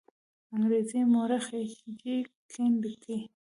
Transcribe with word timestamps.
انګریز 0.55 0.89
مورخ 1.13 1.45
ایچ 1.57 1.73
جي 1.99 2.15
کین 2.51 2.71
لیکي. 2.83 3.17